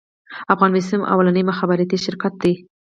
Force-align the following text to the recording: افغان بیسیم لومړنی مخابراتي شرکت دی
افغان 0.53 0.71
بیسیم 0.75 1.01
لومړنی 1.09 1.43
مخابراتي 1.49 1.97
شرکت 2.05 2.33
دی 2.43 2.53